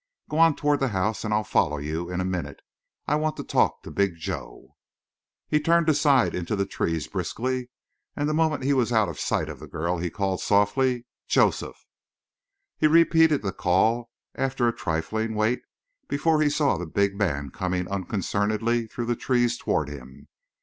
Go 0.31 0.39
on 0.39 0.55
toward 0.55 0.79
the 0.79 0.87
house 0.87 1.23
and 1.23 1.31
I'll 1.31 1.43
follow 1.43 1.77
you 1.77 2.09
in 2.09 2.19
a 2.21 2.25
minute. 2.25 2.61
I 3.07 3.13
want 3.13 3.37
to 3.37 3.43
talk 3.43 3.83
to 3.83 3.91
big 3.91 4.15
Joe." 4.17 4.75
He 5.47 5.59
turned 5.59 5.87
aside 5.89 6.33
into 6.33 6.55
the 6.55 6.65
trees 6.65 7.07
briskly, 7.07 7.69
and 8.15 8.27
the 8.27 8.33
moment 8.33 8.63
he 8.63 8.73
was 8.73 8.91
out 8.91 9.09
of 9.09 9.19
sight 9.19 9.47
of 9.47 9.59
the 9.59 9.67
girl 9.67 9.99
he 9.99 10.09
called 10.09 10.41
softly: 10.41 11.05
"Joseph!" 11.27 11.85
He 12.79 12.87
repeated 12.87 13.43
the 13.43 13.53
call 13.53 14.09
after 14.33 14.67
a 14.67 14.75
trifling 14.75 15.35
wait 15.35 15.61
before 16.07 16.41
he 16.41 16.49
saw 16.49 16.77
the 16.77 16.87
big 16.87 17.15
man 17.15 17.51
coming 17.51 17.87
unconcernedly 17.87 18.87
through 18.87 19.05
the 19.05 19.15
trees 19.15 19.55
toward 19.55 19.87
him. 19.87 20.29